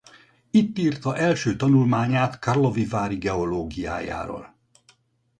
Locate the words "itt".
0.51-0.77